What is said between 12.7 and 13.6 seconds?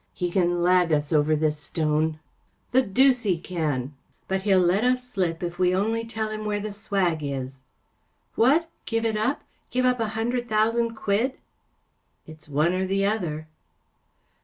or the other."